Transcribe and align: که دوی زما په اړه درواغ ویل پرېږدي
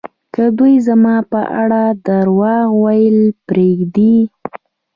که 0.33 0.43
دوی 0.57 0.75
زما 0.87 1.15
په 1.31 1.41
اړه 1.61 1.83
درواغ 2.07 2.67
ویل 2.83 3.19
پرېږدي 3.47 4.17